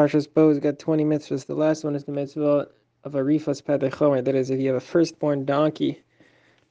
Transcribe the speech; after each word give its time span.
Parshas 0.00 0.26
Bo 0.32 0.48
has 0.48 0.58
got 0.58 0.78
20 0.78 1.04
mitzvahs. 1.04 1.44
The 1.44 1.54
last 1.54 1.84
one 1.84 1.94
is 1.94 2.04
the 2.04 2.12
mitzvah 2.12 2.68
of 3.04 3.12
arifas 3.12 3.60
chomer. 3.62 4.24
That 4.24 4.34
is, 4.34 4.48
if 4.48 4.58
you 4.58 4.68
have 4.68 4.76
a 4.76 4.80
firstborn 4.80 5.44
donkey. 5.44 6.02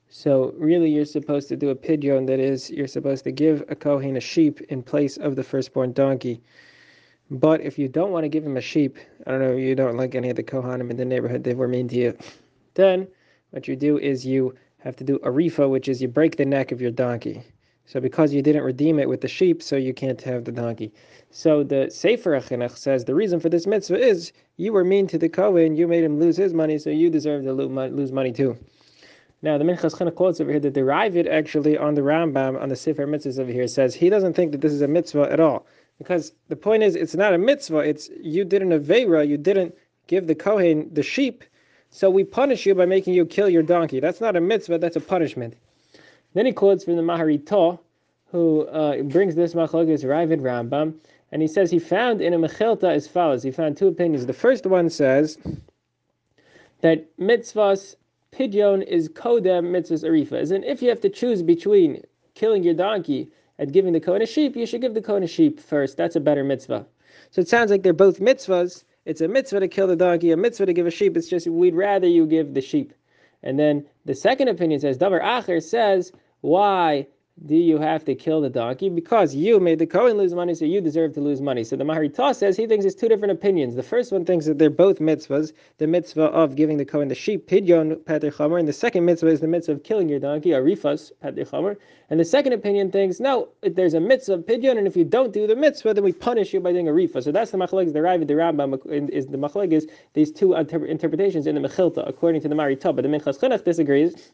So 0.10 0.56
really, 0.58 0.90
you're 0.90 1.06
supposed 1.06 1.48
to 1.50 1.56
do 1.56 1.70
a 1.70 1.76
pidyon. 1.76 2.26
That 2.26 2.40
is, 2.40 2.72
you're 2.72 2.88
supposed 2.88 3.24
to 3.26 3.32
give 3.32 3.64
a 3.70 3.76
kohen 3.76 4.18
a 4.18 4.20
sheep 4.20 4.62
in 4.62 4.82
place 4.82 5.18
of 5.18 5.36
the 5.36 5.44
firstborn 5.44 5.94
donkey. 5.94 6.42
But 7.30 7.62
if 7.62 7.78
you 7.78 7.88
don't 7.88 8.12
want 8.12 8.24
to 8.24 8.30
give 8.30 8.44
him 8.44 8.58
a 8.58 8.62
sheep, 8.62 8.98
I 9.28 9.30
don't 9.30 9.42
know, 9.42 9.56
you 9.56 9.76
don't 9.76 9.96
like 9.96 10.16
any 10.16 10.32
of 10.32 10.36
the 10.36 10.42
kohanim 10.42 10.90
in 10.90 10.98
the 10.98 11.06
neighborhood, 11.06 11.44
they 11.44 11.54
were 11.54 11.68
mean 11.68 11.88
to 11.90 11.96
you, 11.96 12.18
then 12.74 13.08
what 13.52 13.68
you 13.68 13.76
do 13.76 14.00
is 14.00 14.26
you 14.26 14.56
have 14.80 14.96
to 14.96 15.04
do 15.04 15.18
a 15.18 15.30
rifa, 15.30 15.70
which 15.70 15.88
is 15.88 16.02
you 16.02 16.08
break 16.08 16.38
the 16.38 16.46
neck 16.46 16.72
of 16.72 16.82
your 16.82 16.90
donkey. 16.90 17.44
So 17.90 18.00
because 18.00 18.32
you 18.32 18.44
didn't 18.44 18.62
redeem 18.62 19.00
it 19.00 19.10
with 19.10 19.22
the 19.22 19.28
sheep, 19.28 19.64
so 19.64 19.76
you 19.76 19.96
can't 19.96 20.22
have 20.22 20.46
the 20.46 20.52
donkey. 20.52 20.94
So 21.32 21.64
the 21.64 21.90
Sefer 21.90 22.40
HaChinuch 22.40 22.78
says 22.78 23.04
the 23.04 23.16
reason 23.16 23.40
for 23.40 23.50
this 23.50 23.66
mitzvah 23.66 23.98
is 23.98 24.32
you 24.58 24.74
were 24.74 24.84
mean 24.84 25.08
to 25.08 25.18
the 25.18 25.28
Kohen, 25.28 25.76
you 25.76 25.88
made 25.88 26.04
him 26.04 26.20
lose 26.20 26.38
his 26.38 26.54
money, 26.54 26.78
so 26.78 26.92
you 26.92 27.10
deserve 27.10 27.46
to 27.46 27.52
lose 27.52 28.12
money 28.12 28.32
too. 28.32 28.56
Now 29.42 29.58
the 29.58 29.64
Minchas 29.64 29.96
Chinuch 29.96 30.14
quotes 30.14 30.40
over 30.40 30.52
here 30.52 30.60
that 30.60 30.76
the 30.76 30.82
Raavad 30.82 31.28
actually 31.28 31.80
on 31.80 31.96
the 31.96 32.02
Rambam 32.02 32.62
on 32.62 32.70
the 32.70 32.76
Sefer 32.76 33.08
Mitzvahs 33.08 33.40
over 33.40 33.52
here 33.52 33.68
says 33.68 33.96
he 33.96 34.12
doesn't 34.12 34.36
think 34.36 34.52
that 34.52 34.62
this 34.62 34.72
is 34.72 34.84
a 34.84 34.88
mitzvah 34.88 35.32
at 35.32 35.40
all 35.40 35.66
because 35.98 36.34
the 36.48 36.56
point 36.56 36.84
is 36.84 36.96
it's 36.96 37.16
not 37.16 37.34
a 37.34 37.40
mitzvah. 37.40 37.80
It's 37.80 38.08
you 38.22 38.46
did 38.46 38.62
an 38.62 38.70
avera, 38.70 39.28
you 39.28 39.38
didn't 39.38 39.74
give 40.06 40.28
the 40.28 40.36
Kohen 40.36 40.94
the 40.94 41.02
sheep, 41.02 41.44
so 41.90 42.12
we 42.12 42.24
punish 42.24 42.68
you 42.68 42.76
by 42.76 42.86
making 42.86 43.16
you 43.16 43.26
kill 43.26 43.50
your 43.50 43.64
donkey. 43.64 44.00
That's 44.00 44.22
not 44.22 44.36
a 44.36 44.42
mitzvah. 44.42 44.78
That's 44.78 44.96
a 44.96 45.02
punishment. 45.02 45.56
Then 46.34 46.46
he 46.46 46.52
quotes 46.52 46.84
from 46.84 46.96
the 46.96 47.02
Maharita, 47.02 47.80
who 48.32 48.68
uh, 48.68 49.02
brings 49.04 49.36
this 49.36 49.54
machlokes 49.54 50.04
Raavad 50.04 50.42
Rambam, 50.42 50.94
and 51.32 51.42
he 51.42 51.48
says 51.48 51.72
he 51.72 51.80
found 51.80 52.22
in 52.22 52.34
a 52.34 52.38
Mechilta 52.38 52.92
as 52.92 53.08
follows. 53.08 53.44
He 53.44 53.52
found 53.52 53.78
two 53.78 53.88
opinions. 53.88 54.26
The 54.26 54.34
first 54.34 54.66
one 54.66 54.90
says 54.90 55.38
that 56.82 57.18
mitzvahs 57.18 57.96
pidyon 58.32 58.84
is 58.84 59.10
kodem 59.10 59.72
mitzvahs 59.72 60.04
arifa. 60.04 60.34
As 60.34 60.52
in, 60.52 60.64
if 60.64 60.82
you 60.82 60.90
have 60.90 61.02
to 61.02 61.10
choose 61.10 61.42
between 61.42 62.04
killing 62.36 62.64
your 62.64 62.74
donkey 62.74 63.32
and 63.58 63.74
giving 63.74 63.94
the 63.94 64.00
Kohen 64.00 64.22
a 64.22 64.26
sheep, 64.26 64.56
you 64.56 64.66
should 64.66 64.82
give 64.82 64.94
the 64.94 65.02
Kohen 65.02 65.24
a 65.24 65.28
sheep 65.28 65.60
first. 65.60 65.98
That's 65.98 66.16
a 66.16 66.20
better 66.20 66.44
mitzvah. 66.44 66.86
So 67.32 67.42
it 67.42 67.48
sounds 67.48 67.72
like 67.72 67.84
they're 67.84 67.94
both 67.94 68.20
mitzvahs. 68.20 68.84
It's 69.06 69.22
a 69.22 69.28
mitzvah 69.28 69.62
to 69.62 69.68
kill 69.68 69.88
the 69.88 69.96
donkey, 69.96 70.32
a 70.32 70.38
mitzvah 70.38 70.68
to 70.68 70.74
give 70.74 70.86
a 70.86 70.92
sheep. 70.92 71.18
It's 71.18 71.28
just 71.28 71.48
we'd 71.48 71.76
rather 71.76 72.08
you 72.08 72.26
give 72.28 72.54
the 72.54 72.62
sheep. 72.62 72.94
And 73.44 73.58
then 73.58 73.86
the 74.06 74.16
second 74.16 74.50
opinion 74.50 74.80
says, 74.80 74.98
Davar 74.98 75.22
Acher 75.22 75.64
says, 75.64 76.12
why 76.42 77.08
do 77.46 77.56
you 77.56 77.78
have 77.78 78.04
to 78.04 78.16
kill 78.16 78.42
the 78.42 78.50
donkey? 78.50 78.90
Because 78.90 79.34
you 79.34 79.60
made 79.60 79.80
the 79.80 79.86
Kohen 79.86 80.18
lose 80.18 80.34
money, 80.34 80.54
so 80.54 80.66
you 80.66 80.82
deserve 80.82 81.14
to 81.14 81.22
lose 81.22 81.42
money. 81.42 81.64
So 81.64 81.78
the 81.78 81.86
Maharita 81.86 82.36
says 82.36 82.58
he 82.58 82.68
thinks 82.68 82.86
it's 82.86 82.96
two 82.96 83.08
different 83.08 83.32
opinions. 83.32 83.76
The 83.76 83.84
first 83.84 84.12
one 84.12 84.26
thinks 84.26 84.46
that 84.46 84.58
they're 84.58 84.70
both 84.70 85.00
mitzvahs. 85.00 85.54
The 85.78 85.88
mitzvah 85.88 86.26
of 86.26 86.56
giving 86.56 86.78
the 86.78 86.86
Kohen 86.86 87.08
the 87.08 87.16
sheep, 87.16 87.50
pidyon 87.50 88.04
pater 88.06 88.32
chomer, 88.32 88.60
and 88.60 88.68
the 88.68 88.74
second 88.74 89.06
mitzvah 89.06 89.28
is 89.28 89.40
the 89.40 89.48
mitzvah 89.48 89.74
of 89.74 89.84
killing 89.84 90.10
your 90.10 90.20
donkey, 90.20 90.50
arifas 90.50 91.12
pater 91.22 91.46
chomer. 91.46 91.78
And 92.10 92.20
the 92.20 92.26
second 92.26 92.54
opinion 92.54 92.92
thinks, 92.92 93.20
no, 93.20 93.50
there's 93.62 93.94
a 93.94 94.02
mitzvah 94.02 94.34
of 94.34 94.46
pidyon, 94.46 94.78
and 94.78 94.86
if 94.86 94.98
you 94.98 95.06
don't 95.06 95.32
do 95.32 95.48
the 95.48 95.56
mitzvah, 95.56 95.94
then 95.94 96.04
we 96.04 96.12
punish 96.12 96.54
you 96.54 96.60
by 96.60 96.74
doing 96.74 96.90
a 96.90 96.92
rifa. 96.92 97.24
So 97.24 97.32
that's 97.32 97.52
the 97.52 97.58
machlek, 97.58 97.94
the 97.94 98.26
the 98.26 98.34
Rambam 98.34 98.74
uh, 98.74 99.14
is 99.14 99.28
the 99.28 99.38
machlek 99.38 99.72
is 99.72 99.88
these 100.14 100.32
two 100.32 100.56
interpretations 100.56 101.48
in 101.48 101.56
the 101.56 101.62
Mechilta, 101.62 102.08
according 102.08 102.42
to 102.42 102.50
the 102.50 102.56
Maharita. 102.56 102.94
But 102.96 103.04
the 103.04 103.08
Minchas 103.10 103.40
Chinuch 103.40 103.64
disagrees 103.64 104.34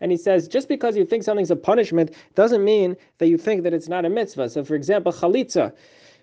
and 0.00 0.10
he 0.10 0.16
says 0.16 0.48
just 0.48 0.68
because 0.68 0.96
you 0.96 1.04
think 1.04 1.22
something's 1.22 1.50
a 1.50 1.56
punishment 1.56 2.14
doesn't 2.34 2.64
mean 2.64 2.96
that 3.18 3.28
you 3.28 3.38
think 3.38 3.62
that 3.62 3.74
it's 3.74 3.88
not 3.88 4.04
a 4.04 4.10
mitzvah. 4.10 4.48
So, 4.48 4.64
for 4.64 4.74
example, 4.74 5.12
chalitza, 5.12 5.72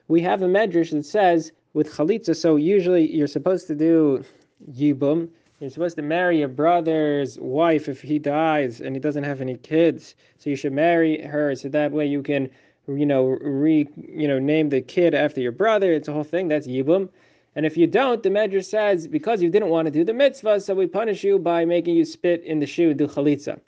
we 0.08 0.22
have 0.22 0.42
a 0.42 0.48
medrash 0.48 0.92
that 0.92 1.06
says 1.06 1.52
with 1.74 1.92
chalitza. 1.94 2.36
So 2.36 2.56
usually 2.56 3.12
you're 3.14 3.28
supposed 3.28 3.68
to 3.68 3.76
do 3.76 4.24
yibum. 4.72 5.30
You're 5.60 5.70
supposed 5.70 5.96
to 5.98 6.02
marry 6.02 6.40
your 6.40 6.48
brother's 6.48 7.38
wife 7.40 7.88
if 7.88 8.02
he 8.02 8.18
dies 8.18 8.82
and 8.82 8.96
he 8.96 9.00
doesn't 9.00 9.24
have 9.24 9.42
any 9.42 9.58
kids. 9.58 10.16
So 10.38 10.50
you 10.50 10.56
should 10.56 10.74
marry 10.74 11.22
her 11.22 11.56
so 11.56 11.70
that 11.70 11.92
way 11.92 12.08
you 12.08 12.24
can, 12.24 12.50
you 12.88 13.06
know, 13.06 13.26
re, 13.26 13.88
you 13.96 14.28
know, 14.28 14.40
name 14.40 14.70
the 14.70 14.82
kid 14.82 15.14
after 15.14 15.40
your 15.40 15.52
brother. 15.52 15.94
It's 15.94 16.08
a 16.08 16.14
whole 16.14 16.24
thing. 16.24 16.48
That's 16.48 16.68
yibum. 16.68 17.10
And 17.56 17.66
if 17.66 17.76
you 17.76 17.86
don't, 17.86 18.24
the 18.24 18.30
Medrash 18.30 18.66
says, 18.66 19.08
because 19.08 19.42
you 19.42 19.50
didn't 19.50 19.70
want 19.70 19.86
to 19.86 19.92
do 19.92 20.06
the 20.06 20.14
mitzvah, 20.14 20.62
so 20.62 20.74
we 20.74 20.88
punish 20.88 21.24
you 21.24 21.38
by 21.38 21.66
making 21.66 21.96
you 21.96 22.06
spit 22.06 22.44
in 22.44 22.60
the 22.60 22.66
shoe, 22.66 22.94
do 22.94 23.08
chalitza. 23.08 23.60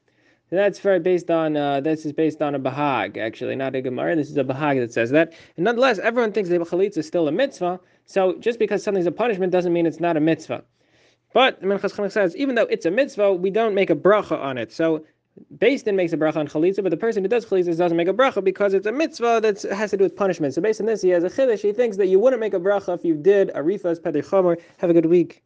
So 0.50 0.58
that's 0.58 0.80
for 0.80 1.00
based 1.00 1.32
on 1.32 1.58
uh, 1.58 1.82
this 1.82 2.06
is 2.06 2.14
based 2.14 2.42
on 2.42 2.54
a 2.54 2.60
bahag 2.60 3.18
actually, 3.18 3.56
not 3.56 3.76
a 3.76 3.82
gemara. 3.82 4.16
This 4.16 4.30
is 4.30 4.38
a 4.38 4.44
bahag 4.44 4.80
that 4.80 4.94
says 4.94 5.10
that. 5.10 5.34
And 5.58 5.66
nonetheless, 5.66 6.00
everyone 6.00 6.32
thinks 6.32 6.50
that 6.50 6.62
chalitza 6.62 7.00
is 7.00 7.08
still 7.08 7.28
a 7.28 7.32
mitzvah. 7.32 7.80
So 8.06 8.38
just 8.40 8.60
because 8.60 8.84
something's 8.84 9.08
a 9.08 9.12
punishment 9.12 9.52
doesn't 9.52 9.74
mean 9.74 9.86
it's 9.86 10.00
not 10.00 10.16
a 10.16 10.20
mitzvah. 10.20 10.64
But 11.34 11.62
Minchas 11.64 11.96
Chinuch 11.96 12.12
says 12.12 12.36
even 12.36 12.56
though 12.56 12.68
it's 12.70 12.86
a 12.86 12.92
mitzvah, 12.92 13.34
we 13.34 13.50
don't 13.50 13.74
make 13.74 13.90
a 13.90 13.96
bracha 13.96 14.40
on 14.40 14.58
it. 14.58 14.72
So 14.72 15.04
Din 15.58 15.96
makes 15.96 16.14
a 16.14 16.18
bracha 16.18 16.38
on 16.38 16.48
chalitza, 16.48 16.84
but 16.84 16.90
the 16.90 16.98
person 16.98 17.24
who 17.24 17.28
does 17.28 17.46
chalitza 17.46 17.76
doesn't 17.78 17.98
make 17.98 18.08
a 18.08 18.14
bracha 18.14 18.44
because 18.44 18.74
it's 18.74 18.86
a 18.86 18.92
mitzvah 18.92 19.40
that 19.42 19.62
has 19.64 19.92
to 19.92 19.98
do 19.98 20.04
with 20.04 20.16
punishment. 20.16 20.54
So 20.54 20.62
based 20.62 20.80
on 20.80 20.86
this, 20.86 21.02
he 21.02 21.10
has 21.10 21.24
a 21.24 21.30
chiddush. 21.30 21.62
He 21.62 21.74
thinks 21.74 21.98
that 21.98 22.08
you 22.08 22.20
wouldn't 22.20 22.40
make 22.40 22.54
a 22.54 22.60
bracha 22.60 22.94
if 22.94 23.04
you 23.04 23.16
did 23.16 23.50
arifas 23.50 24.00
rifas 24.00 24.04
pater 24.04 24.22
chomer. 24.22 24.62
Have 24.78 24.90
a 24.90 24.94
good 24.94 25.08
week. 25.08 25.44